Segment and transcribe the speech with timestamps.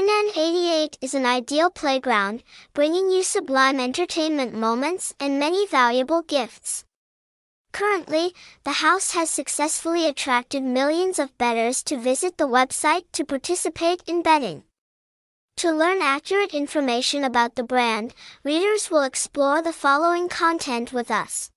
[0.00, 6.86] 9N88 is an ideal playground, bringing you sublime entertainment moments and many valuable gifts.
[7.72, 8.34] Currently,
[8.64, 14.22] the house has successfully attracted millions of bettors to visit the website to participate in
[14.22, 14.62] betting.
[15.58, 21.50] To learn accurate information about the brand, readers will explore the following content with us.